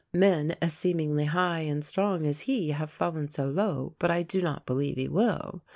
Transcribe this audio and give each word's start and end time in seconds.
Men 0.15 0.55
as 0.63 0.73
seemingly 0.73 1.25
high 1.25 1.59
and 1.59 1.85
strong 1.85 2.25
as 2.25 2.39
he 2.41 2.71
have 2.71 2.89
fallen 2.89 3.29
so 3.29 3.45
low, 3.45 3.93
but 3.99 4.09
I 4.09 4.23
do 4.23 4.41
not 4.41 4.65
believe 4.65 4.97
he 4.97 5.07
will. 5.07 5.61